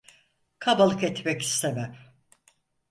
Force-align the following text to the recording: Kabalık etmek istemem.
Kabalık 0.59 1.03
etmek 1.03 1.41
istemem. 1.41 1.95